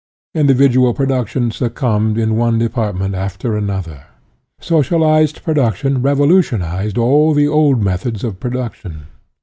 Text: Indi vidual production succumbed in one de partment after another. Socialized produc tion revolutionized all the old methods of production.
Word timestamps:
Indi 0.33 0.55
vidual 0.55 0.95
production 0.95 1.51
succumbed 1.51 2.17
in 2.17 2.35
one 2.35 2.57
de 2.57 2.67
partment 2.67 3.13
after 3.13 3.55
another. 3.55 4.05
Socialized 4.59 5.43
produc 5.43 5.75
tion 5.75 6.01
revolutionized 6.01 6.97
all 6.97 7.35
the 7.35 7.47
old 7.47 7.83
methods 7.83 8.23
of 8.23 8.39
production. 8.39 9.03